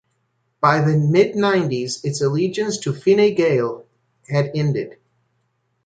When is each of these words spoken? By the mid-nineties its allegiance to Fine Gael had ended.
By 0.59 0.81
the 0.81 0.97
mid-nineties 0.97 2.03
its 2.03 2.21
allegiance 2.21 2.79
to 2.79 2.91
Fine 2.91 3.35
Gael 3.35 3.85
had 4.27 4.49
ended. 4.55 4.97